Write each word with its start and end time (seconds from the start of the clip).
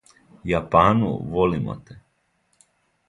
Јапану, 0.51 1.11
волимо 1.35 1.77
те! 1.91 1.99